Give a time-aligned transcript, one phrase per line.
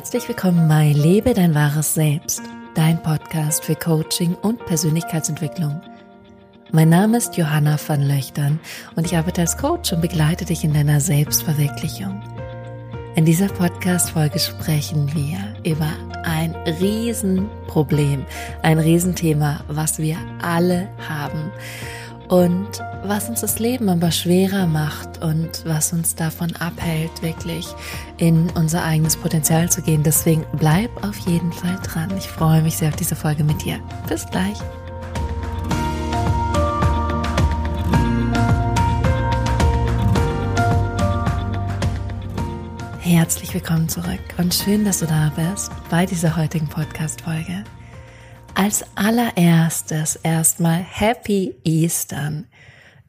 [0.00, 2.40] Herzlich willkommen bei Lebe dein wahres Selbst,
[2.74, 5.78] dein Podcast für Coaching und Persönlichkeitsentwicklung.
[6.72, 8.58] Mein Name ist Johanna van Löchtern
[8.96, 12.18] und ich arbeite als Coach und begleite dich in deiner Selbstverwirklichung.
[13.14, 15.92] In dieser Podcast-Folge sprechen wir über
[16.24, 18.24] ein Riesenproblem,
[18.62, 21.52] ein Riesenthema, was wir alle haben
[22.30, 27.66] und was uns das Leben aber schwerer macht und was uns davon abhält, wirklich
[28.18, 30.02] in unser eigenes Potenzial zu gehen.
[30.02, 32.10] Deswegen bleib auf jeden Fall dran.
[32.16, 33.80] Ich freue mich sehr auf diese Folge mit dir.
[34.08, 34.58] Bis gleich.
[43.00, 47.64] Herzlich willkommen zurück und schön, dass du da bist bei dieser heutigen Podcast-Folge.
[48.54, 52.46] Als allererstes erstmal Happy Eastern.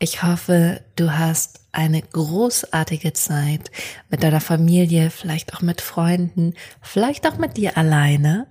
[0.04, 3.70] Ich hoffe, du hast eine großartige Zeit
[4.10, 8.48] mit deiner Familie, vielleicht auch mit Freunden, vielleicht auch mit dir alleine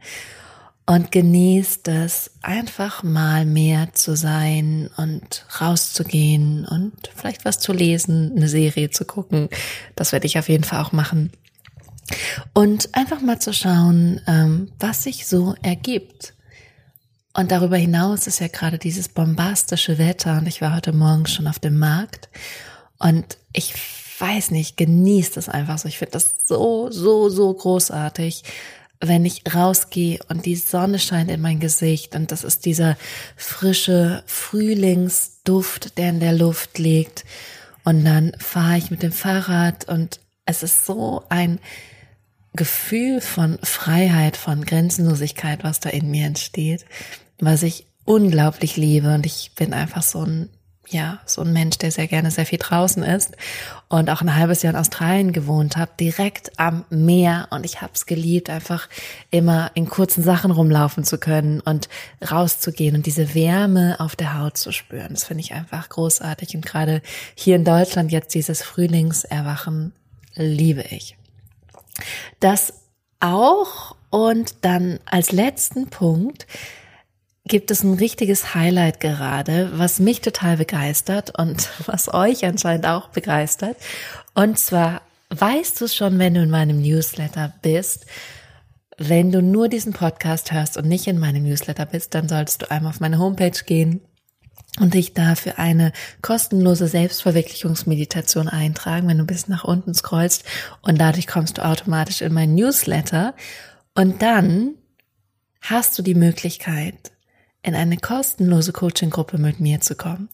[0.86, 8.30] und genießt es einfach mal mehr zu sein und rauszugehen und vielleicht was zu lesen,
[8.36, 9.48] eine Serie zu gucken.
[9.96, 11.32] Das werde ich auf jeden Fall auch machen.
[12.54, 16.32] Und einfach mal zu schauen, ähm, was sich so ergibt.
[17.32, 21.46] Und darüber hinaus ist ja gerade dieses bombastische Wetter und ich war heute Morgen schon
[21.46, 22.28] auf dem Markt
[22.98, 23.74] und ich
[24.18, 25.88] weiß nicht, genießt es einfach so.
[25.88, 28.42] Ich finde das so, so, so großartig,
[29.00, 32.96] wenn ich rausgehe und die Sonne scheint in mein Gesicht und das ist dieser
[33.36, 37.24] frische Frühlingsduft, der in der Luft liegt.
[37.84, 41.60] Und dann fahre ich mit dem Fahrrad und es ist so ein
[42.54, 46.84] Gefühl von Freiheit, von Grenzenlosigkeit, was da in mir entsteht,
[47.38, 49.14] was ich unglaublich liebe.
[49.14, 50.48] Und ich bin einfach so ein,
[50.88, 53.36] ja, so ein Mensch, der sehr gerne sehr viel draußen ist
[53.88, 57.46] und auch ein halbes Jahr in Australien gewohnt habe, direkt am Meer.
[57.50, 58.88] Und ich habe es geliebt, einfach
[59.30, 61.88] immer in kurzen Sachen rumlaufen zu können und
[62.28, 65.10] rauszugehen und diese Wärme auf der Haut zu spüren.
[65.10, 66.56] Das finde ich einfach großartig.
[66.56, 67.00] Und gerade
[67.36, 69.92] hier in Deutschland jetzt dieses Frühlingserwachen
[70.34, 71.16] liebe ich.
[72.40, 72.72] Das
[73.20, 76.46] auch und dann als letzten Punkt
[77.46, 83.08] gibt es ein richtiges Highlight gerade, was mich total begeistert und was euch anscheinend auch
[83.08, 83.76] begeistert.
[84.34, 88.06] Und zwar weißt du schon, wenn du in meinem Newsletter bist,
[88.98, 92.70] wenn du nur diesen Podcast hörst und nicht in meinem Newsletter bist, dann solltest du
[92.70, 94.02] einmal auf meine Homepage gehen
[94.78, 95.92] und dich da für eine
[96.22, 100.44] kostenlose Selbstverwirklichungsmeditation eintragen, wenn du bis nach unten scrollst
[100.82, 103.34] und dadurch kommst du automatisch in mein Newsletter
[103.94, 104.74] und dann
[105.60, 107.12] hast du die Möglichkeit,
[107.62, 110.28] in eine kostenlose Coaching-Gruppe mit mir zu kommen.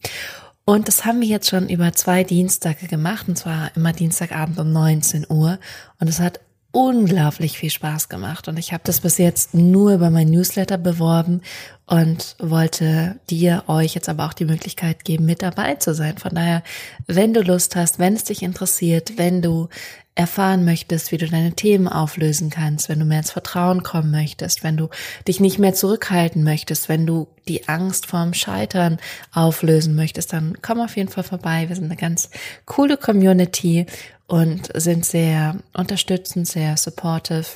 [0.65, 4.73] Und das haben wir jetzt schon über zwei Dienstage gemacht, und zwar immer Dienstagabend um
[4.73, 5.59] 19 Uhr.
[6.01, 6.41] Und es hat
[6.77, 11.41] unglaublich viel Spaß gemacht und ich habe das bis jetzt nur über mein Newsletter beworben
[11.87, 16.19] und wollte dir, euch jetzt aber auch die Möglichkeit geben, mit dabei zu sein.
[16.19, 16.63] Von daher,
[17.07, 19.71] wenn du Lust hast, wenn es dich interessiert, wenn du
[20.17, 24.63] erfahren möchtest, wie du deine Themen auflösen kannst, wenn du mehr ins Vertrauen kommen möchtest,
[24.63, 24.91] wenn du
[25.27, 28.99] dich nicht mehr zurückhalten möchtest, wenn du die Angst vorm Scheitern
[29.33, 31.69] auflösen möchtest, dann komm auf jeden Fall vorbei.
[31.69, 32.29] Wir sind eine ganz
[32.67, 33.87] coole Community
[34.27, 37.47] und sind sehr unterstützend, sehr supportive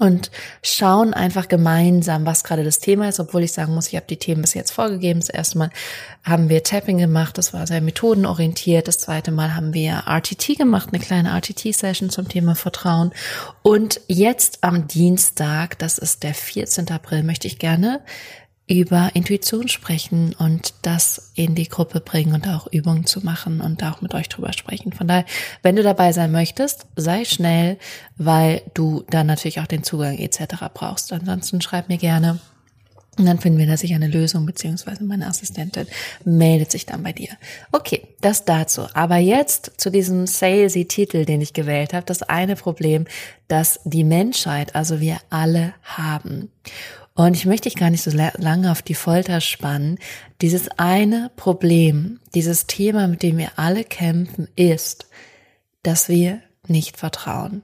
[0.00, 4.06] und schauen einfach gemeinsam, was gerade das Thema ist, obwohl ich sagen muss, ich habe
[4.08, 5.20] die Themen bis jetzt vorgegeben.
[5.20, 5.70] Das erste Mal
[6.24, 8.88] haben wir Tapping gemacht, das war sehr methodenorientiert.
[8.88, 13.12] Das zweite Mal haben wir RTT gemacht, eine kleine RTT-Session zum Thema Vertrauen.
[13.62, 16.90] Und jetzt am Dienstag, das ist der 14.
[16.90, 18.00] April, möchte ich gerne
[18.66, 23.84] über Intuition sprechen und das in die Gruppe bringen und auch Übungen zu machen und
[23.84, 24.92] auch mit euch drüber sprechen.
[24.92, 25.26] Von daher,
[25.62, 27.78] wenn du dabei sein möchtest, sei schnell,
[28.16, 30.54] weil du dann natürlich auch den Zugang etc.
[30.72, 31.12] brauchst.
[31.12, 32.40] Ansonsten schreib mir gerne
[33.18, 35.86] und dann finden wir da sicher eine Lösung, beziehungsweise meine Assistentin
[36.24, 37.28] meldet sich dann bei dir.
[37.70, 38.86] Okay, das dazu.
[38.92, 42.06] Aber jetzt zu diesem salesy Titel, den ich gewählt habe.
[42.06, 43.06] Das eine Problem,
[43.46, 46.50] das die Menschheit, also wir alle haben.
[47.16, 49.98] Und ich möchte dich gar nicht so lange auf die Folter spannen.
[50.40, 55.06] Dieses eine Problem, dieses Thema, mit dem wir alle kämpfen, ist,
[55.84, 57.62] dass wir nicht vertrauen,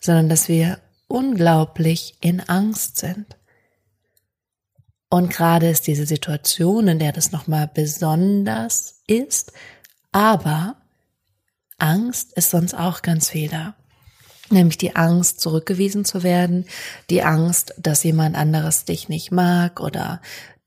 [0.00, 3.26] sondern dass wir unglaublich in Angst sind.
[5.10, 9.52] Und gerade ist diese Situation, in der das nochmal besonders ist,
[10.12, 10.76] aber
[11.78, 13.74] Angst ist sonst auch ganz viel da
[14.50, 16.66] nämlich die Angst, zurückgewiesen zu werden,
[17.10, 20.20] die Angst, dass jemand anderes dich nicht mag oder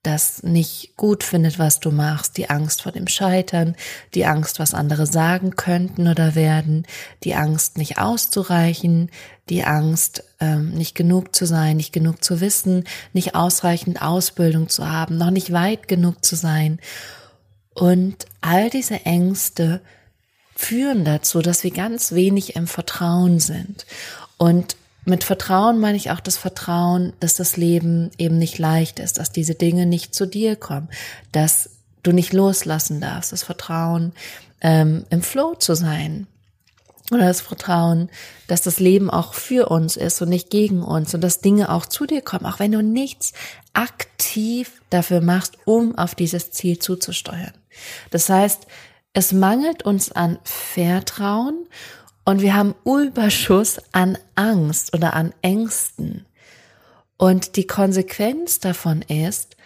[0.04, 3.76] das nicht gut findet, was du machst, die Angst vor dem Scheitern,
[4.14, 6.86] die Angst, was andere sagen könnten oder werden,
[7.24, 9.12] die Angst, nicht auszureichen,
[9.50, 14.90] die Angst, ähm, nicht genug zu sein, nicht genug zu wissen, nicht ausreichend Ausbildung zu
[14.90, 16.80] haben, noch nicht weit genug zu sein.
[17.74, 19.82] Und all diese Ängste
[20.58, 23.86] führen dazu, dass wir ganz wenig im Vertrauen sind.
[24.38, 24.76] Und
[25.06, 29.32] mit Vertrauen meine ich auch das Vertrauen, dass das Leben eben nicht leicht ist, dass
[29.32, 30.90] diese Dinge nicht zu dir kommen,
[31.32, 31.70] dass
[32.04, 34.14] du nicht loslassen darfst, das Vertrauen,
[34.62, 36.28] ähm, im Flow zu sein.
[37.12, 38.10] Oder das Vertrauen,
[38.48, 41.86] dass das Leben auch für uns ist und nicht gegen uns und dass Dinge auch
[41.86, 43.32] zu dir kommen, auch wenn du nichts
[43.74, 47.54] aktiv dafür machst, um auf dieses Ziel zuzusteuern.
[48.10, 48.68] Das heißt,
[49.18, 51.66] es mangelt uns an Vertrauen
[52.24, 56.28] und wir haben Überschuss an Angst oder an Ängsten.
[57.18, 59.58] Und die Konsequenz davon ist,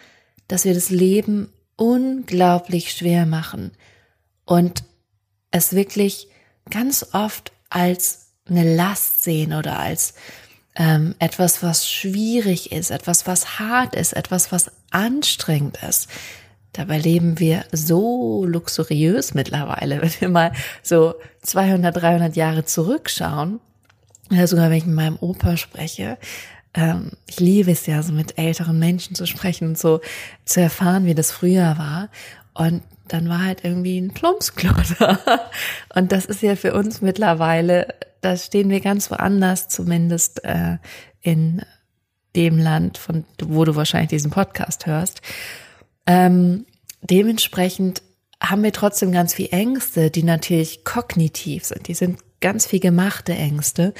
[0.48, 3.72] dass wir das Leben unglaublich schwer machen
[4.46, 4.84] und
[5.50, 6.28] es wirklich
[6.70, 10.14] ganz oft als eine Last sehen oder als
[10.76, 16.08] ähm, etwas, was schwierig ist, etwas, was hart ist, etwas, was anstrengend ist.
[16.72, 20.52] Dabei leben wir so luxuriös mittlerweile, wenn wir mal
[20.82, 23.60] so 200, 300 Jahre zurückschauen.
[24.30, 26.16] Ja, sogar wenn ich mit meinem Opa spreche,
[26.74, 30.00] ähm, ich liebe es ja, so mit älteren Menschen zu sprechen und so
[30.44, 32.08] zu erfahren, wie das früher war.
[32.54, 35.18] Und dann war halt irgendwie ein Plumpsklo da.
[35.94, 40.78] Und das ist ja für uns mittlerweile, da stehen wir ganz woanders, zumindest äh,
[41.20, 41.62] in
[42.34, 45.20] dem Land, von wo du wahrscheinlich diesen Podcast hörst.
[46.06, 46.66] Ähm,
[47.02, 48.02] dementsprechend
[48.40, 51.88] haben wir trotzdem ganz viel Ängste, die natürlich kognitiv sind.
[51.88, 53.94] Die sind ganz viel gemachte Ängste.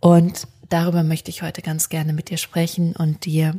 [0.00, 3.58] Und darüber möchte ich heute ganz gerne mit dir sprechen und dir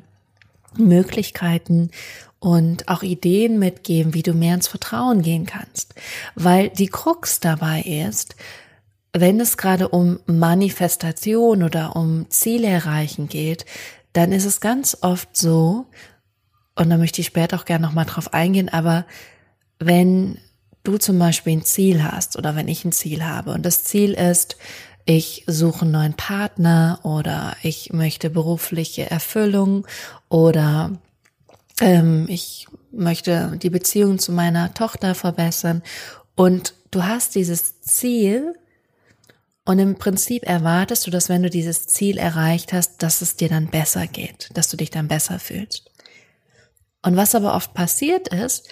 [0.76, 1.92] Möglichkeiten
[2.40, 5.96] und auch Ideen mitgeben, wie du mehr ins Vertrauen gehen kannst.
[6.36, 8.36] Weil die Krux dabei ist,
[9.14, 13.66] wenn es gerade um Manifestation oder um Ziele erreichen geht,
[14.14, 15.88] dann ist es ganz oft so,
[16.78, 19.06] und da möchte ich später auch gerne nochmal drauf eingehen, aber
[19.80, 20.38] wenn
[20.84, 24.14] du zum Beispiel ein Ziel hast oder wenn ich ein Ziel habe und das Ziel
[24.14, 24.58] ist,
[25.06, 29.88] ich suche einen neuen Partner oder ich möchte berufliche Erfüllung
[30.30, 30.92] oder
[31.82, 35.82] ähm, ich möchte die Beziehung zu meiner Tochter verbessern
[36.36, 38.54] und du hast dieses Ziel
[39.66, 43.50] und im Prinzip erwartest du, dass wenn du dieses Ziel erreicht hast, dass es dir
[43.50, 45.92] dann besser geht, dass du dich dann besser fühlst.
[47.02, 48.70] Und was aber oft passiert ist,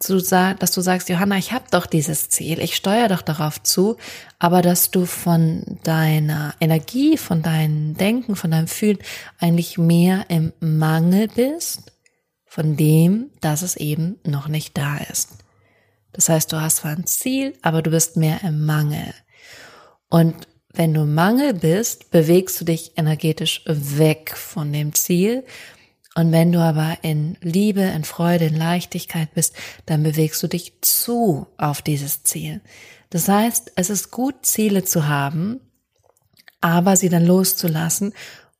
[0.00, 3.96] dass du sagst, Johanna, ich habe doch dieses Ziel, ich steuere doch darauf zu,
[4.38, 8.98] aber dass du von deiner Energie, von deinem Denken, von deinem Fühlen
[9.40, 11.92] eigentlich mehr im Mangel bist,
[12.46, 15.30] von dem, dass es eben noch nicht da ist.
[16.12, 19.12] Das heißt, du hast zwar ein Ziel, aber du bist mehr im Mangel.
[20.08, 25.44] Und wenn du Mangel bist, bewegst du dich energetisch weg von dem Ziel
[26.14, 29.54] und wenn du aber in Liebe, in Freude, in Leichtigkeit bist,
[29.86, 32.60] dann bewegst du dich zu auf dieses Ziel.
[33.10, 35.60] Das heißt, es ist gut, Ziele zu haben,
[36.60, 38.14] aber sie dann loszulassen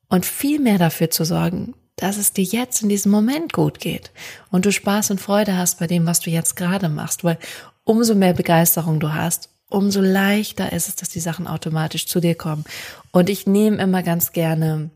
[0.08, 4.12] und viel mehr dafür zu sorgen, dass es dir jetzt in diesem Moment gut geht
[4.50, 7.38] und du Spaß und Freude hast bei dem, was du jetzt gerade machst, weil
[7.84, 12.34] umso mehr Begeisterung du hast, umso leichter ist es, dass die Sachen automatisch zu dir
[12.34, 12.64] kommen.
[13.10, 14.90] Und ich nehme immer ganz gerne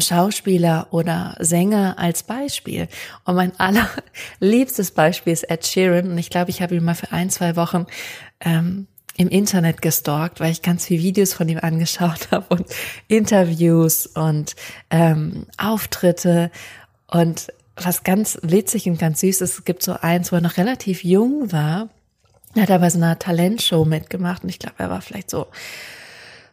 [0.00, 2.88] Schauspieler oder Sänger als Beispiel.
[3.24, 6.10] Und mein allerliebstes Beispiel ist Ed Sheeran.
[6.10, 7.86] Und ich glaube, ich habe ihn mal für ein, zwei Wochen
[8.40, 8.86] ähm,
[9.16, 12.66] im Internet gestalkt, weil ich ganz viele Videos von ihm angeschaut habe und
[13.08, 14.56] Interviews und
[14.90, 16.50] ähm, Auftritte.
[17.06, 20.56] Und was ganz witzig und ganz süß ist, es gibt so eins, wo er noch
[20.56, 21.88] relativ jung war.
[22.54, 25.46] Er hat aber so einer Talentshow mitgemacht und ich glaube, er war vielleicht so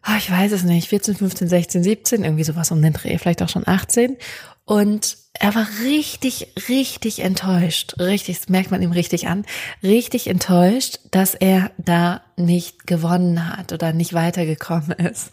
[0.07, 3.41] oh, ich weiß es nicht, 14, 15, 16, 17, irgendwie sowas um den Dreh, vielleicht
[3.41, 4.17] auch schon 18.
[4.65, 7.99] Und er war richtig, richtig enttäuscht.
[7.99, 9.45] Richtig, das merkt man ihm richtig an.
[9.81, 15.31] Richtig enttäuscht, dass er da nicht gewonnen hat oder nicht weitergekommen ist.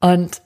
[0.00, 0.42] Und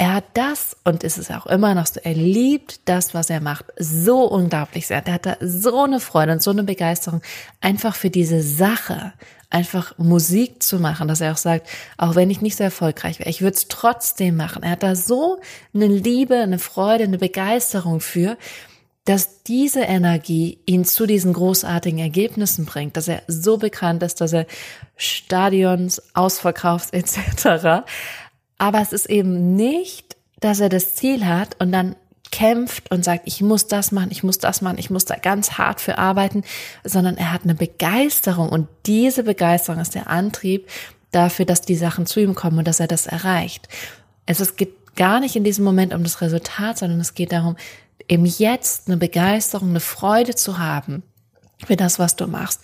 [0.00, 2.00] er hat das und ist es auch immer noch so.
[2.02, 5.06] Er liebt das, was er macht, so unglaublich sehr.
[5.06, 7.20] Er hat da so eine Freude und so eine Begeisterung
[7.60, 9.12] einfach für diese Sache,
[9.50, 13.28] einfach Musik zu machen, dass er auch sagt, auch wenn ich nicht so erfolgreich wäre,
[13.28, 14.62] ich würde es trotzdem machen.
[14.62, 15.38] Er hat da so
[15.74, 18.38] eine Liebe, eine Freude, eine Begeisterung für,
[19.04, 24.32] dass diese Energie ihn zu diesen großartigen Ergebnissen bringt, dass er so bekannt ist, dass
[24.32, 24.46] er
[24.96, 27.84] Stadions ausverkauft etc.
[28.60, 31.96] Aber es ist eben nicht, dass er das Ziel hat und dann
[32.30, 35.52] kämpft und sagt, ich muss das machen, ich muss das machen, ich muss da ganz
[35.52, 36.44] hart für arbeiten,
[36.84, 40.68] sondern er hat eine Begeisterung und diese Begeisterung ist der Antrieb
[41.10, 43.66] dafür, dass die Sachen zu ihm kommen und dass er das erreicht.
[44.26, 47.56] Es geht gar nicht in diesem Moment um das Resultat, sondern es geht darum,
[48.08, 51.02] im Jetzt eine Begeisterung, eine Freude zu haben
[51.66, 52.60] für das, was du machst.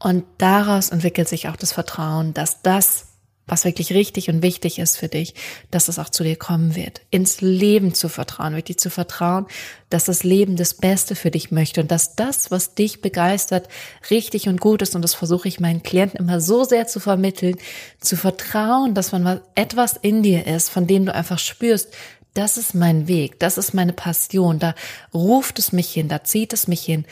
[0.00, 3.11] Und daraus entwickelt sich auch das Vertrauen, dass das
[3.46, 5.34] was wirklich richtig und wichtig ist für dich,
[5.70, 7.00] dass es auch zu dir kommen wird.
[7.10, 9.46] Ins Leben zu vertrauen, wirklich zu vertrauen,
[9.90, 13.68] dass das Leben das Beste für dich möchte und dass das, was dich begeistert,
[14.10, 14.94] richtig und gut ist.
[14.94, 17.56] Und das versuche ich meinen Klienten immer so sehr zu vermitteln,
[18.00, 21.88] zu vertrauen, dass man etwas in dir ist, von dem du einfach spürst,
[22.34, 24.74] das ist mein Weg, das ist meine Passion, da
[25.12, 27.04] ruft es mich hin, da zieht es mich hin,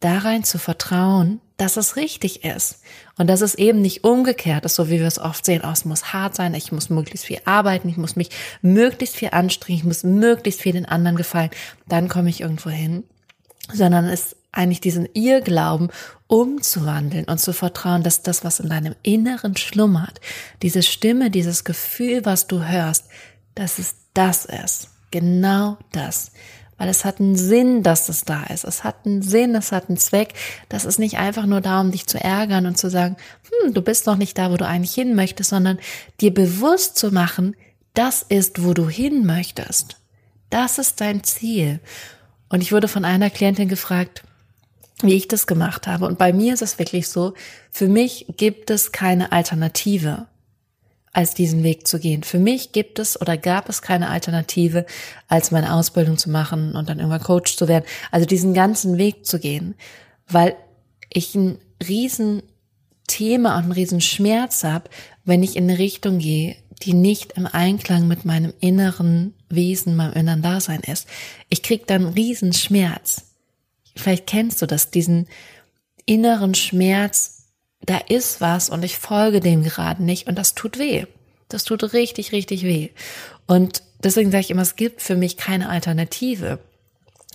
[0.00, 2.80] da rein zu vertrauen, dass es richtig ist.
[3.16, 5.84] Und dass es eben nicht umgekehrt ist, so wie wir es oft sehen, oh, es
[5.84, 8.30] muss hart sein, ich muss möglichst viel arbeiten, ich muss mich
[8.60, 11.50] möglichst viel anstrengen, ich muss möglichst viel den anderen gefallen,
[11.86, 13.04] dann komme ich irgendwo hin.
[13.72, 15.90] Sondern es eigentlich diesen Irrglauben
[16.26, 20.20] umzuwandeln und zu vertrauen, dass das, was in deinem Inneren schlummert,
[20.62, 23.06] diese Stimme, dieses Gefühl, was du hörst,
[23.54, 24.90] dass es das ist.
[25.10, 26.32] Genau das
[26.84, 28.62] weil es hat einen Sinn, dass es da ist.
[28.62, 30.34] Es hat einen Sinn, es hat einen Zweck.
[30.68, 33.16] Das ist nicht einfach nur da, um dich zu ärgern und zu sagen,
[33.62, 35.78] hm, du bist noch nicht da, wo du eigentlich hin möchtest, sondern
[36.20, 37.56] dir bewusst zu machen,
[37.94, 39.96] das ist, wo du hin möchtest.
[40.50, 41.80] Das ist dein Ziel.
[42.50, 44.22] Und ich wurde von einer Klientin gefragt,
[45.00, 46.04] wie ich das gemacht habe.
[46.04, 47.32] Und bei mir ist es wirklich so,
[47.70, 50.26] für mich gibt es keine Alternative
[51.14, 52.24] als diesen Weg zu gehen.
[52.24, 54.84] Für mich gibt es oder gab es keine Alternative,
[55.28, 57.84] als meine Ausbildung zu machen und dann irgendwann Coach zu werden.
[58.10, 59.76] Also diesen ganzen Weg zu gehen,
[60.28, 60.56] weil
[61.10, 64.90] ich ein Riesenthema und einen Riesenschmerz habe,
[65.24, 70.14] wenn ich in eine Richtung gehe, die nicht im Einklang mit meinem inneren Wesen, meinem
[70.14, 71.06] inneren Dasein ist.
[71.48, 73.22] Ich krieg dann einen Riesenschmerz.
[73.94, 75.28] Vielleicht kennst du das, diesen
[76.06, 77.33] inneren Schmerz,
[77.86, 81.06] da ist was und ich folge dem gerade nicht und das tut weh.
[81.48, 82.90] Das tut richtig, richtig weh.
[83.46, 86.58] Und deswegen sage ich immer, es gibt für mich keine Alternative.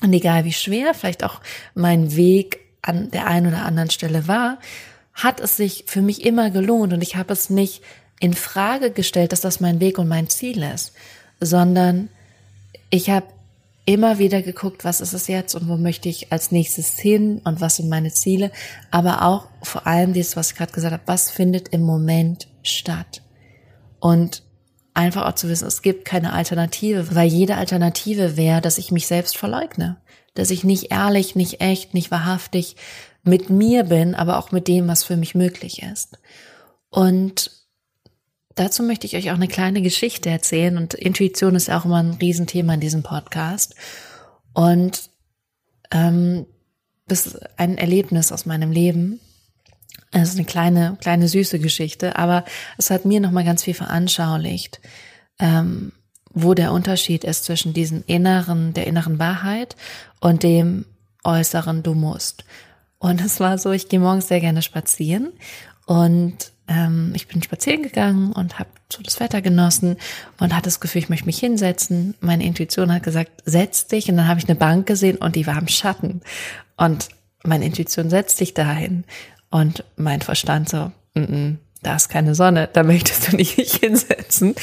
[0.01, 1.41] Und egal wie schwer vielleicht auch
[1.75, 4.59] mein Weg an der einen oder anderen Stelle war,
[5.13, 7.83] hat es sich für mich immer gelohnt und ich habe es nicht
[8.19, 10.93] in Frage gestellt, dass das mein Weg und mein Ziel ist,
[11.39, 12.09] sondern
[12.89, 13.27] ich habe
[13.89, 17.59] immer wieder geguckt, was ist es jetzt und wo möchte ich als nächstes hin und
[17.59, 18.51] was sind meine Ziele,
[18.91, 23.23] aber auch vor allem dieses, was ich gerade gesagt habe, was findet im Moment statt.
[23.99, 24.43] Und
[24.93, 29.07] einfach auch zu wissen, es gibt keine Alternative, weil jede Alternative wäre, dass ich mich
[29.07, 29.97] selbst verleugne,
[30.35, 32.75] dass ich nicht ehrlich, nicht echt, nicht wahrhaftig
[33.23, 36.19] mit mir bin, aber auch mit dem, was für mich möglich ist.
[36.91, 37.58] Und
[38.59, 42.17] dazu möchte ich euch auch eine kleine Geschichte erzählen und Intuition ist auch immer ein
[42.21, 43.75] Riesenthema in diesem Podcast.
[44.53, 45.09] Und
[45.91, 46.45] ähm,
[47.07, 49.19] das ist ein Erlebnis aus meinem Leben.
[50.11, 52.43] Es ist eine kleine, kleine süße Geschichte, aber
[52.77, 54.81] es hat mir nochmal ganz viel veranschaulicht,
[55.39, 55.93] ähm,
[56.31, 59.75] wo der Unterschied ist zwischen diesem inneren, der inneren Wahrheit
[60.19, 60.85] und dem
[61.23, 62.43] äußeren Du musst.
[62.97, 65.31] Und es war so, ich gehe morgens sehr gerne spazieren
[65.85, 69.97] und ähm, ich bin spazieren gegangen und habe so das Wetter genossen
[70.39, 72.13] und hatte das Gefühl, ich möchte mich hinsetzen.
[72.21, 74.09] Meine Intuition hat gesagt, setz dich.
[74.09, 76.21] Und dann habe ich eine Bank gesehen und die war im Schatten.
[76.77, 77.09] Und
[77.43, 79.03] meine Intuition setzt dich dahin.
[79.49, 84.53] Und mein Verstand so, mm -mm, da ist keine Sonne, da möchtest du nicht hinsetzen.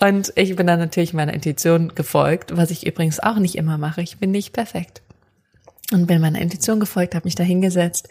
[0.00, 4.02] Und ich bin dann natürlich meiner Intuition gefolgt, was ich übrigens auch nicht immer mache.
[4.02, 5.02] Ich bin nicht perfekt.
[5.92, 8.08] Und bin meiner Intuition gefolgt, habe mich da hingesetzt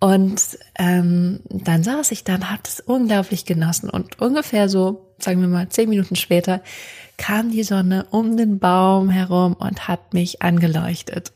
[0.00, 5.48] und ähm, dann saß ich dann, habe es unglaublich genossen und ungefähr so, sagen wir
[5.48, 6.60] mal, zehn Minuten später
[7.16, 11.32] kam die Sonne um den Baum herum und hat mich angeleuchtet.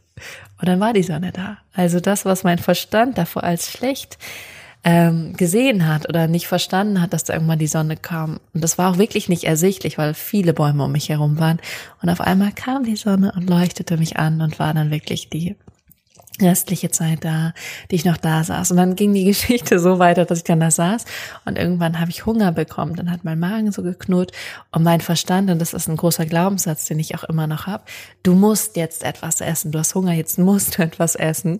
[0.61, 1.59] Und dann war die Sonne da.
[1.75, 4.17] Also das, was mein Verstand davor als schlecht
[4.85, 8.39] ähm, gesehen hat oder nicht verstanden hat, dass da irgendwann die Sonne kam.
[8.55, 11.61] Und das war auch wirklich nicht ersichtlich, weil viele Bäume um mich herum waren.
[12.01, 15.57] Und auf einmal kam die Sonne und leuchtete mich an und war dann wirklich die
[16.41, 17.53] restliche Zeit da,
[17.91, 18.71] die ich noch da saß.
[18.71, 21.05] Und dann ging die Geschichte so weiter, dass ich dann da saß
[21.45, 22.97] und irgendwann habe ich Hunger bekommen.
[22.97, 24.33] Dann hat mein Magen so geknurrt
[24.71, 27.85] und mein Verstand, und das ist ein großer Glaubenssatz, den ich auch immer noch habe,
[28.23, 29.73] du musst jetzt etwas essen.
[29.73, 31.59] Du hast Hunger, jetzt musst du etwas essen.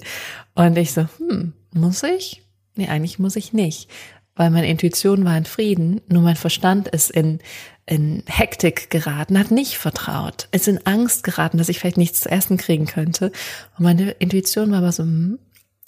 [0.55, 2.43] Und ich so, hm, muss ich?
[2.75, 3.91] Nee, eigentlich muss ich nicht.
[4.35, 7.41] Weil meine Intuition war in Frieden, nur mein Verstand ist in
[7.85, 12.31] in Hektik geraten, hat nicht vertraut, ist in Angst geraten, dass ich vielleicht nichts zu
[12.31, 13.33] essen kriegen könnte.
[13.77, 15.39] Und meine Intuition war aber so, hm,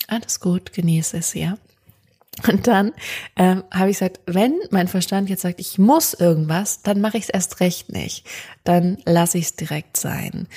[0.08, 1.56] alles gut, genieße es, ja.
[2.48, 2.92] Und dann
[3.36, 7.24] ähm, habe ich gesagt, wenn mein Verstand jetzt sagt, ich muss irgendwas, dann mache ich
[7.24, 8.26] es erst recht nicht.
[8.64, 10.48] Dann lasse ich es direkt sein.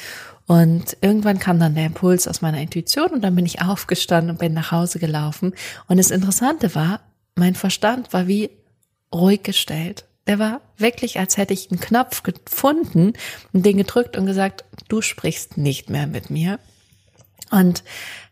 [0.48, 4.40] Und irgendwann kam dann der Impuls aus meiner Intuition und dann bin ich aufgestanden und
[4.40, 5.54] bin nach Hause gelaufen.
[5.88, 7.02] Und das Interessante war,
[7.38, 8.50] mein Verstand war wie
[9.14, 10.06] ruhig gestellt.
[10.28, 13.14] Der war wirklich, als hätte ich einen Knopf gefunden
[13.54, 16.60] und den gedrückt und gesagt, du sprichst nicht mehr mit mir.
[17.50, 17.84] Und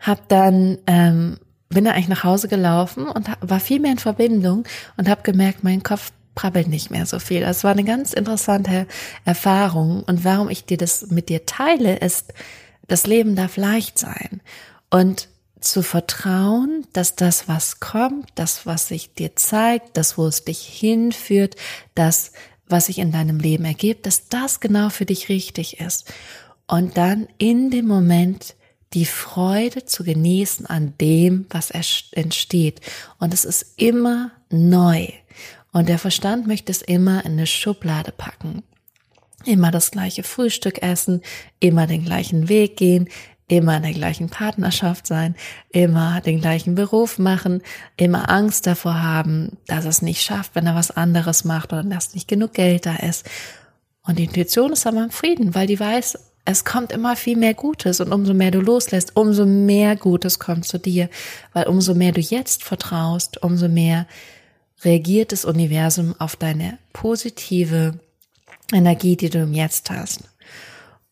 [0.01, 4.65] hab dann ähm, bin da eigentlich nach Hause gelaufen und war viel mehr in Verbindung
[4.97, 7.41] und habe gemerkt, mein Kopf prabbelt nicht mehr so viel.
[7.41, 8.87] Das war eine ganz interessante
[9.23, 10.03] Erfahrung.
[10.03, 12.33] Und warum ich dir das mit dir teile, ist,
[12.87, 14.41] das Leben darf leicht sein.
[14.89, 20.43] Und zu vertrauen, dass das, was kommt, das, was sich dir zeigt, das, wo es
[20.43, 21.55] dich hinführt,
[21.95, 22.31] das,
[22.67, 26.11] was sich in deinem Leben ergibt, dass das genau für dich richtig ist.
[26.67, 28.55] Und dann in dem Moment
[28.93, 32.81] die Freude zu genießen an dem, was entsteht.
[33.19, 35.09] Und es ist immer neu.
[35.71, 38.63] Und der Verstand möchte es immer in eine Schublade packen.
[39.43, 41.21] Immer das gleiche Frühstück essen,
[41.59, 43.09] immer den gleichen Weg gehen,
[43.47, 45.35] immer in der gleichen Partnerschaft sein,
[45.69, 47.61] immer den gleichen Beruf machen,
[47.95, 52.15] immer Angst davor haben, dass es nicht schafft, wenn er was anderes macht oder dass
[52.15, 53.29] nicht genug Geld da ist.
[54.03, 57.55] Und die Intuition ist aber im Frieden, weil die weiß, es kommt immer viel mehr
[57.55, 61.09] Gutes und umso mehr du loslässt, umso mehr Gutes kommt zu dir,
[61.53, 64.05] weil umso mehr du jetzt vertraust, umso mehr
[64.83, 67.99] reagiert das Universum auf deine positive
[68.71, 70.21] Energie, die du im Jetzt hast.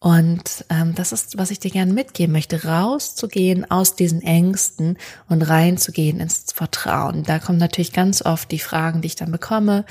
[0.03, 4.97] Und ähm, das ist, was ich dir gerne mitgeben möchte, rauszugehen aus diesen Ängsten
[5.29, 7.23] und reinzugehen ins Vertrauen.
[7.23, 9.85] Da kommen natürlich ganz oft die Fragen, die ich dann bekomme,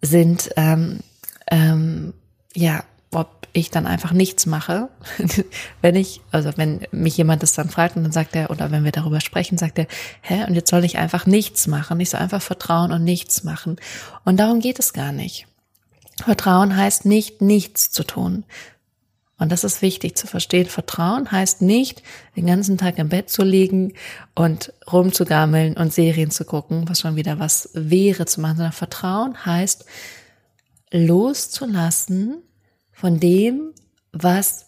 [0.00, 1.00] sind ähm,
[1.50, 2.14] ähm,
[2.54, 4.90] ja, ob ich dann einfach nichts mache.
[5.82, 8.84] wenn ich, also wenn mich jemand das dann fragt und dann sagt er, oder wenn
[8.84, 9.88] wir darüber sprechen, sagt er,
[10.20, 11.98] hä, und jetzt soll ich einfach nichts machen.
[11.98, 13.74] Ich soll einfach vertrauen und nichts machen.
[14.24, 15.48] Und darum geht es gar nicht.
[16.24, 18.44] Vertrauen heißt nicht, nichts zu tun,
[19.38, 20.66] und das ist wichtig zu verstehen.
[20.66, 22.02] Vertrauen heißt nicht,
[22.36, 23.94] den ganzen Tag im Bett zu liegen
[24.34, 29.46] und rumzugammeln und Serien zu gucken, was schon wieder was wäre zu machen, sondern Vertrauen
[29.46, 29.84] heißt
[30.90, 32.42] loszulassen
[32.90, 33.72] von dem,
[34.12, 34.66] was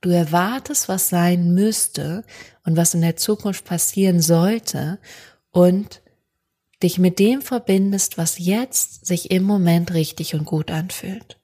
[0.00, 2.24] du erwartest, was sein müsste
[2.64, 4.98] und was in der Zukunft passieren sollte
[5.50, 6.00] und
[6.82, 11.38] dich mit dem verbindest, was jetzt sich im Moment richtig und gut anfühlt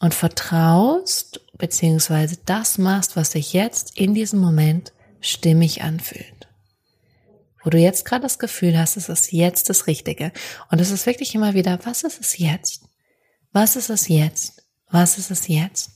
[0.00, 6.48] und vertraust beziehungsweise das machst, was sich jetzt in diesem Moment stimmig anfühlt.
[7.62, 10.32] Wo du jetzt gerade das Gefühl hast, es ist jetzt das Richtige.
[10.70, 12.82] Und es ist wirklich immer wieder, was ist es jetzt?
[13.52, 14.64] Was ist es jetzt?
[14.90, 15.92] Was ist es jetzt?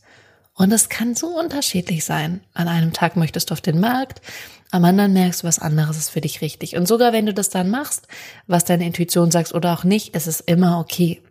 [0.55, 2.40] Und es kann so unterschiedlich sein.
[2.55, 4.23] An einem Tag möchtest du auf den Markt,
[4.71, 6.77] am anderen merkst du, was anderes ist für dich richtig.
[6.77, 8.09] Und sogar wenn du das dann machst,
[8.47, 11.23] was deine Intuition sagt oder auch nicht, ist es immer okay.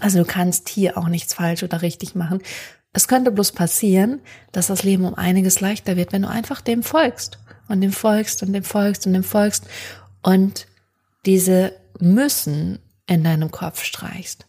[0.00, 2.42] Also du kannst hier auch nichts falsch oder richtig machen.
[2.92, 4.20] Es könnte bloß passieren,
[4.52, 8.42] dass das Leben um einiges leichter wird, wenn du einfach dem folgst und dem folgst
[8.42, 9.64] und dem folgst und dem folgst
[10.22, 10.66] und
[11.24, 14.46] diese müssen in deinem Kopf streichst,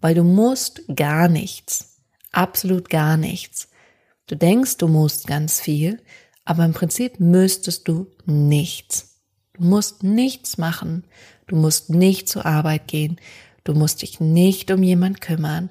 [0.00, 1.96] weil du musst gar nichts,
[2.30, 3.68] absolut gar nichts.
[4.26, 6.00] Du denkst, du musst ganz viel,
[6.44, 9.16] aber im Prinzip müsstest du nichts.
[9.54, 11.04] Du musst nichts machen,
[11.48, 13.18] du musst nicht zur Arbeit gehen,
[13.64, 15.70] Du musst dich nicht um jemand kümmern.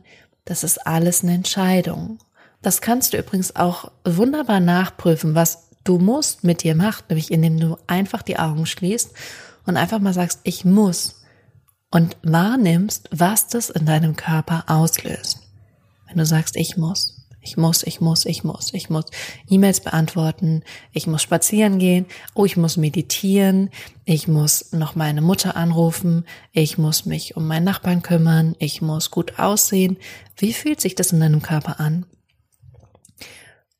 [0.49, 2.17] Das ist alles eine Entscheidung.
[2.63, 7.59] Das kannst du übrigens auch wunderbar nachprüfen, was du musst mit dir macht, nämlich indem
[7.59, 9.11] du einfach die Augen schließt
[9.67, 11.21] und einfach mal sagst, ich muss
[11.91, 15.37] und wahrnimmst, was das in deinem Körper auslöst.
[16.07, 19.05] Wenn du sagst, ich muss, ich muss, ich muss, ich muss, ich muss
[19.49, 23.69] E-Mails beantworten, ich muss spazieren gehen, oh, ich muss meditieren,
[24.05, 29.09] ich muss noch meine Mutter anrufen, ich muss mich um meinen Nachbarn kümmern, ich muss
[29.09, 29.97] gut aussehen.
[30.35, 32.05] Wie fühlt sich das in deinem Körper an?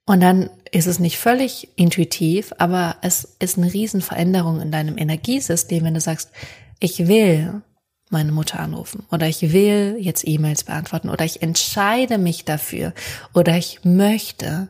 [0.06, 5.84] Und dann ist es nicht völlig intuitiv, aber es ist eine Riesenveränderung in deinem Energiesystem,
[5.84, 6.32] wenn du sagst,
[6.80, 7.62] ich will
[8.10, 12.94] meine Mutter anrufen oder ich will jetzt E-Mails beantworten oder ich entscheide mich dafür
[13.34, 14.70] oder ich möchte,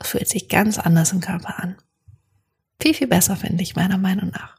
[0.00, 1.76] fühlt sich ganz anders im Körper an.
[2.80, 4.56] Viel, viel besser finde ich meiner Meinung nach.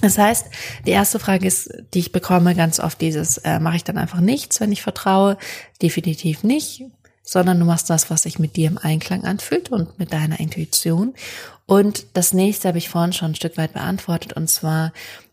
[0.00, 0.46] Das heißt,
[0.86, 4.20] die erste Frage ist, die ich bekomme ganz oft dieses, äh, mache ich dann einfach
[4.20, 5.36] nichts, wenn ich vertraue?
[5.82, 6.84] Definitiv nicht,
[7.22, 11.14] sondern du machst das, was sich mit dir im Einklang anfühlt und mit deiner Intuition.
[11.66, 14.92] Und das nächste habe ich vorhin schon ein Stück weit beantwortet, und zwar,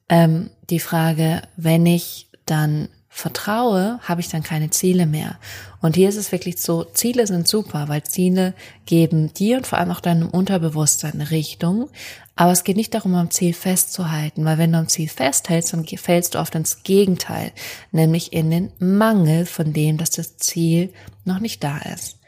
[0.09, 5.39] ähm, die Frage, wenn ich dann vertraue, habe ich dann keine Ziele mehr.
[5.81, 8.53] Und hier ist es wirklich so, Ziele sind super, weil Ziele
[8.85, 11.89] geben dir und vor allem auch deinem Unterbewusstsein eine Richtung.
[12.35, 15.85] Aber es geht nicht darum, am Ziel festzuhalten, weil wenn du am Ziel festhältst, dann
[15.87, 17.51] fällst du oft ins Gegenteil,
[17.91, 20.93] nämlich in den Mangel von dem, dass das Ziel
[21.25, 22.19] noch nicht da ist.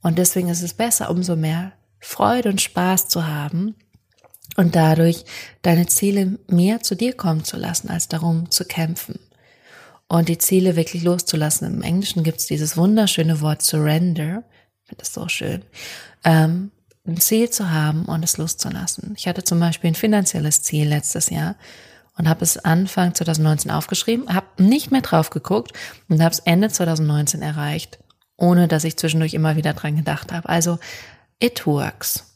[0.00, 3.74] Und deswegen ist es besser, umso mehr Freude und Spaß zu haben
[4.56, 5.24] und dadurch
[5.62, 9.18] deine Ziele mehr zu dir kommen zu lassen, als darum zu kämpfen.
[10.08, 11.66] Und die Ziele wirklich loszulassen.
[11.66, 14.44] Im Englischen gibt es dieses wunderschöne Wort Surrender.
[14.82, 15.64] Ich finde das so schön.
[16.22, 16.70] Ähm,
[17.06, 19.14] ein Ziel zu haben und es loszulassen.
[19.16, 21.56] Ich hatte zum Beispiel ein finanzielles Ziel letztes Jahr
[22.16, 25.72] und habe es Anfang 2019 aufgeschrieben, habe nicht mehr drauf geguckt
[26.08, 27.98] und habe es Ende 2019 erreicht,
[28.36, 30.48] ohne dass ich zwischendurch immer wieder dran gedacht habe.
[30.48, 30.78] Also
[31.40, 32.31] it works.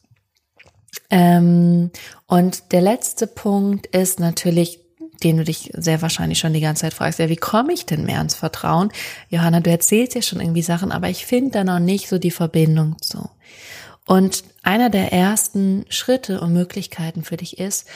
[1.11, 1.91] Ähm,
[2.27, 4.81] und der letzte Punkt ist natürlich,
[5.23, 8.05] den du dich sehr wahrscheinlich schon die ganze Zeit fragst, ja, wie komme ich denn
[8.05, 8.91] mehr ans Vertrauen?
[9.31, 12.31] Johanna, du erzählst ja schon irgendwie Sachen, aber ich finde da noch nicht so die
[12.31, 13.31] Verbindung zu.
[14.07, 17.87] Und einer der ersten Schritte und Möglichkeiten für dich ist,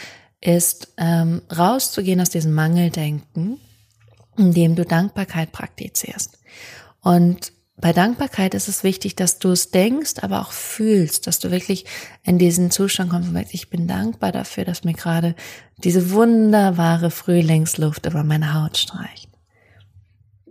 [0.41, 3.61] ist ähm, rauszugehen aus diesem Mangeldenken,
[4.37, 6.39] indem du Dankbarkeit praktizierst.
[7.03, 11.51] Und bei Dankbarkeit ist es wichtig, dass du es denkst, aber auch fühlst, dass du
[11.51, 11.87] wirklich
[12.23, 15.35] in diesen Zustand kommst und sagst, ich bin dankbar dafür, dass mir gerade
[15.79, 19.31] diese wunderbare Frühlingsluft über meine Haut streicht.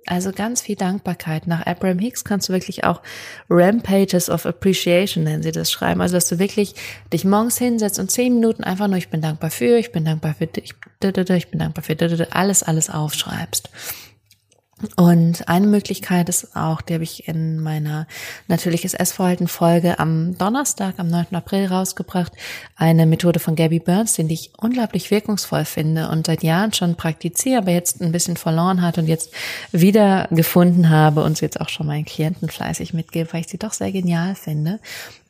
[0.08, 1.46] Also ganz viel Dankbarkeit.
[1.46, 3.02] Nach Abraham Hicks kannst du wirklich auch
[3.48, 6.02] Rampages of Appreciation, nennen sie das, schreiben.
[6.02, 6.74] Also, dass du wirklich
[7.14, 10.34] dich morgens hinsetzt und zehn Minuten einfach nur, ich bin dankbar für, ich bin dankbar
[10.34, 11.96] für dich, ich bin dankbar für,
[12.32, 13.70] alles, alles aufschreibst.
[14.96, 18.08] Und eine Möglichkeit ist auch, die habe ich in meiner
[18.48, 21.36] natürliches Essverhalten Folge am Donnerstag, am 9.
[21.36, 22.32] April rausgebracht,
[22.78, 27.60] eine Methode von Gabby Bernstein, die ich unglaublich wirkungsvoll finde und seit Jahren schon praktiziere,
[27.60, 29.34] aber jetzt ein bisschen verloren hat und jetzt
[29.74, 33.58] wieder gefunden habe und sie jetzt auch schon meinen Klienten fleißig mitgebe, weil ich sie
[33.58, 34.80] doch sehr genial finde.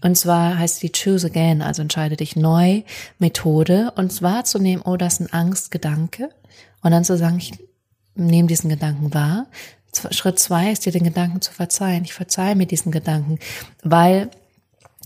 [0.02, 2.84] Und zwar heißt die Choose Again, also entscheide dich neu
[3.18, 6.30] Methode und zwar zu nehmen, oh, das ist ein Angstgedanke
[6.84, 7.54] und dann zu sagen, ich
[8.26, 9.48] nehme diesen Gedanken wahr.
[10.12, 12.04] Schritt zwei ist dir den Gedanken zu verzeihen.
[12.04, 13.40] Ich verzeihe mir diesen Gedanken,
[13.84, 14.30] weil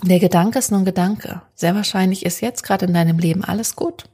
[0.01, 1.41] der Gedanke ist nur ein Gedanke.
[1.55, 4.05] Sehr wahrscheinlich ist jetzt gerade in deinem Leben alles gut.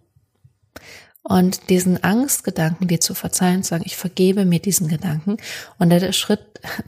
[1.24, 5.38] Und diesen Angstgedanken dir zu verzeihen, zu sagen, ich vergebe mir diesen Gedanken.
[5.78, 6.42] Und der Schritt,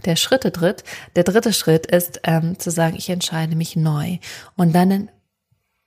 [0.05, 0.83] der Schritte dritt,
[1.15, 4.17] der dritte Schritt ist ähm, zu sagen, ich entscheide mich neu.
[4.55, 5.09] Und dann einen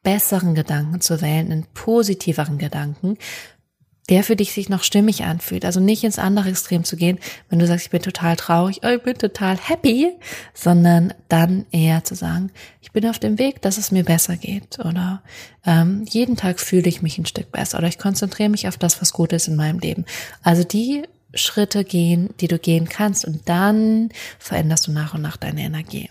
[0.02, 3.16] besseren Gedanken zu wählen, einen positiveren Gedanken,
[4.10, 5.64] der für dich sich noch stimmig anfühlt.
[5.64, 8.88] Also nicht ins andere Extrem zu gehen, wenn du sagst, ich bin total traurig, oh,
[8.88, 10.12] ich bin total happy,
[10.52, 12.50] sondern dann eher zu sagen,
[12.82, 15.22] ich bin auf dem Weg, dass es mir besser geht oder
[15.64, 19.00] ähm, jeden Tag fühle ich mich ein Stück besser oder ich konzentriere mich auf das,
[19.00, 20.04] was gut ist in meinem Leben.
[20.42, 25.36] Also die Schritte gehen, die du gehen kannst und dann veränderst du nach und nach
[25.36, 26.10] deine Energie.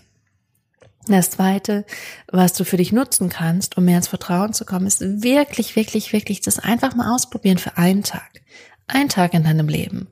[1.06, 1.84] Das zweite,
[2.32, 6.12] was du für dich nutzen kannst, um mehr ins Vertrauen zu kommen, ist wirklich, wirklich,
[6.12, 8.42] wirklich das einfach mal ausprobieren für einen Tag.
[8.86, 10.08] Ein Tag in deinem Leben.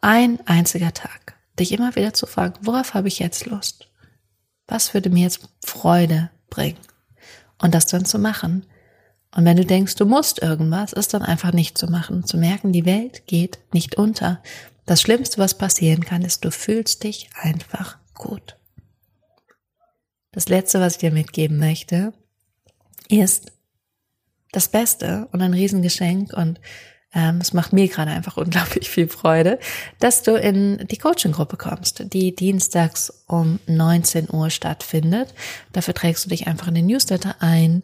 [0.00, 1.34] Ein einziger Tag.
[1.58, 3.88] Dich immer wieder zu fragen, worauf habe ich jetzt Lust?
[4.66, 6.78] Was würde mir jetzt Freude bringen?
[7.58, 8.66] Und das dann zu machen.
[9.34, 12.24] Und wenn du denkst, du musst irgendwas, ist dann einfach nicht zu machen.
[12.24, 14.42] Zu merken, die Welt geht nicht unter.
[14.86, 18.56] Das Schlimmste, was passieren kann, ist, du fühlst dich einfach gut.
[20.36, 22.12] Das Letzte, was ich dir mitgeben möchte,
[23.08, 23.52] ist
[24.52, 26.60] das Beste und ein Riesengeschenk und
[27.14, 29.58] ähm, es macht mir gerade einfach unglaublich viel Freude,
[29.98, 35.32] dass du in die Coaching-Gruppe kommst, die dienstags um 19 Uhr stattfindet.
[35.72, 37.82] Dafür trägst du dich einfach in den Newsletter ein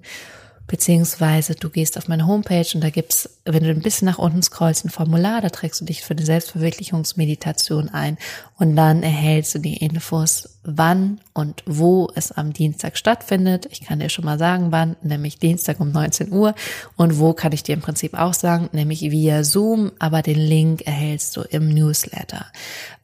[0.72, 4.42] beziehungsweise du gehst auf meine Homepage und da gibt's, wenn du ein bisschen nach unten
[4.42, 8.16] scrollst, ein Formular, da trägst du dich für eine Selbstverwirklichungsmeditation ein
[8.58, 13.68] und dann erhältst du die Infos, wann und wo es am Dienstag stattfindet.
[13.70, 16.54] Ich kann dir schon mal sagen, wann, nämlich Dienstag um 19 Uhr
[16.96, 20.86] und wo kann ich dir im Prinzip auch sagen, nämlich via Zoom, aber den Link
[20.86, 22.46] erhältst du im Newsletter.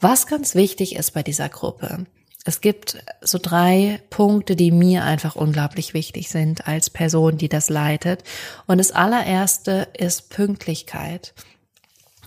[0.00, 2.06] Was ganz wichtig ist bei dieser Gruppe,
[2.48, 7.68] es gibt so drei Punkte, die mir einfach unglaublich wichtig sind als Person, die das
[7.68, 8.24] leitet.
[8.66, 11.34] Und das allererste ist Pünktlichkeit.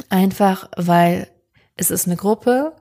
[0.10, 1.28] Einfach weil
[1.76, 2.74] es ist eine Gruppe,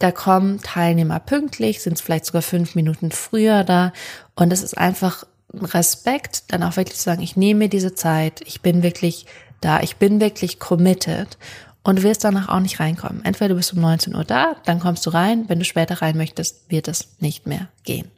[0.00, 3.92] da kommen Teilnehmer pünktlich, sind vielleicht sogar fünf Minuten früher da.
[4.34, 8.40] Und es ist einfach Respekt, dann auch wirklich zu sagen, ich nehme mir diese Zeit,
[8.44, 9.26] ich bin wirklich
[9.60, 11.38] da, ich bin wirklich committed
[11.84, 13.24] und du wirst danach auch nicht reinkommen.
[13.24, 15.44] Entweder du bist um 19 Uhr da, dann kommst du rein.
[15.48, 18.10] Wenn du später rein möchtest, wird es nicht mehr gehen.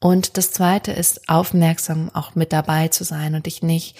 [0.00, 3.96] Und das zweite ist, aufmerksam auch mit dabei zu sein und dich nicht,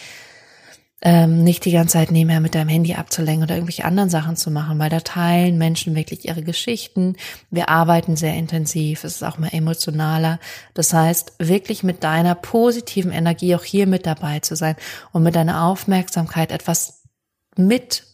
[1.02, 4.50] ähm, nicht die ganze Zeit nebenher mit deinem Handy abzulenken oder irgendwelche anderen Sachen zu
[4.50, 7.16] machen, weil da teilen Menschen wirklich ihre Geschichten.
[7.50, 10.38] Wir arbeiten sehr intensiv, es ist auch mal emotionaler.
[10.72, 14.76] Das heißt, wirklich mit deiner positiven Energie auch hier mit dabei zu sein
[15.12, 16.97] und mit deiner Aufmerksamkeit etwas
[17.58, 18.04] mit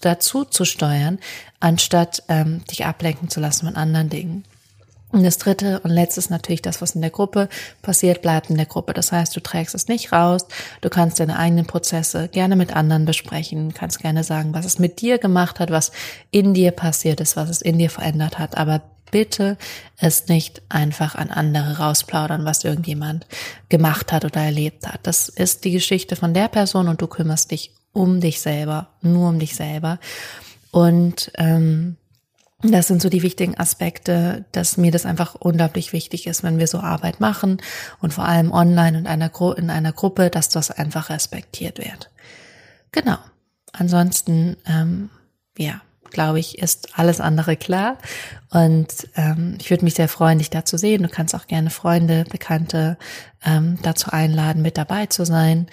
[0.00, 1.18] dazu zu steuern,
[1.60, 4.44] anstatt ähm, dich ablenken zu lassen von anderen Dingen.
[5.12, 7.48] Und das dritte und letzte ist natürlich das, was in der Gruppe
[7.82, 8.92] passiert, bleibt in der Gruppe.
[8.92, 10.46] Das heißt, du trägst es nicht raus.
[10.82, 15.00] Du kannst deine eigenen Prozesse gerne mit anderen besprechen, kannst gerne sagen, was es mit
[15.00, 15.90] dir gemacht hat, was
[16.30, 18.56] in dir passiert ist, was es in dir verändert hat.
[18.56, 19.56] Aber bitte
[19.96, 23.26] es nicht einfach an andere rausplaudern, was irgendjemand
[23.68, 25.00] gemacht hat oder erlebt hat.
[25.02, 29.28] Das ist die Geschichte von der Person und du kümmerst dich um dich selber, nur
[29.28, 29.98] um dich selber.
[30.70, 31.96] Und ähm,
[32.62, 36.66] das sind so die wichtigen Aspekte, dass mir das einfach unglaublich wichtig ist, wenn wir
[36.66, 37.62] so Arbeit machen
[38.00, 42.10] und vor allem online und einer in einer Gruppe, dass das einfach respektiert wird.
[42.92, 43.18] Genau.
[43.72, 45.10] Ansonsten, ähm,
[45.56, 47.96] ja, glaube ich, ist alles andere klar.
[48.50, 51.02] Und ähm, ich würde mich sehr freuen, dich da zu sehen.
[51.02, 52.98] Du kannst auch gerne Freunde, Bekannte
[53.44, 55.68] ähm, dazu einladen, mit dabei zu sein.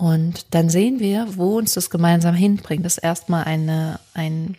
[0.00, 2.86] Und dann sehen wir, wo uns das gemeinsam hinbringt.
[2.86, 4.56] Das ist erstmal eine, ein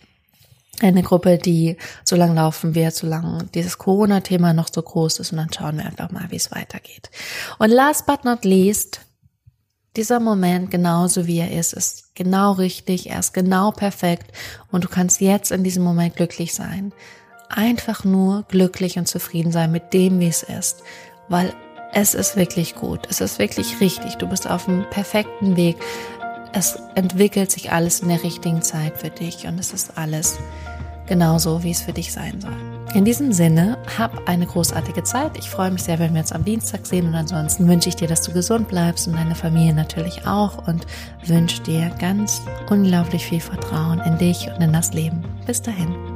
[0.80, 5.38] eine Gruppe, die so lang laufen wird, solange dieses Corona-Thema noch so groß ist und
[5.38, 7.10] dann schauen wir einfach mal, wie es weitergeht.
[7.58, 9.00] Und last but not least,
[9.96, 14.32] dieser Moment, genauso wie er ist, ist genau richtig, er ist genau perfekt
[14.70, 16.92] und du kannst jetzt in diesem Moment glücklich sein.
[17.48, 20.82] Einfach nur glücklich und zufrieden sein mit dem, wie es ist,
[21.28, 21.54] weil
[21.92, 25.76] es ist wirklich gut, es ist wirklich richtig, du bist auf dem perfekten Weg,
[26.52, 30.38] es entwickelt sich alles in der richtigen Zeit für dich und es ist alles
[31.06, 32.56] genauso, wie es für dich sein soll.
[32.94, 35.38] In diesem Sinne, hab eine großartige Zeit.
[35.38, 38.08] Ich freue mich sehr, wenn wir uns am Dienstag sehen und ansonsten wünsche ich dir,
[38.08, 40.86] dass du gesund bleibst und deine Familie natürlich auch und
[41.24, 45.24] wünsche dir ganz unglaublich viel Vertrauen in dich und in das Leben.
[45.46, 46.11] Bis dahin.